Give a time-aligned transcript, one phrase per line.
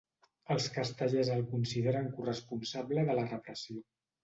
[0.53, 3.87] Els castellers el consideren corresponsable de la repressió.